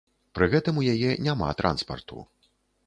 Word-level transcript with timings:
Пры 0.37 0.45
гэтым 0.53 0.81
у 0.83 0.87
яе 0.95 1.11
няма 1.29 1.51
транспарту. 1.61 2.29